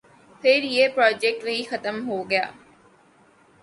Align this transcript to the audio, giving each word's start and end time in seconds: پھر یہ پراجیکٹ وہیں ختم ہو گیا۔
پھر 0.41 0.63
یہ 0.63 0.87
پراجیکٹ 0.95 1.43
وہیں 1.43 1.69
ختم 1.69 1.95
ہو 2.09 2.29
گیا۔ 2.29 2.45